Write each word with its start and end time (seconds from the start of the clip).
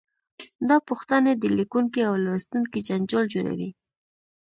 دا 0.69 0.77
پوښتنې 0.87 1.33
د 1.37 1.43
لیکونکي 1.57 2.01
او 2.09 2.13
لوستونکي 2.25 2.79
جنجال 2.87 3.25
جوړوي. 3.33 3.69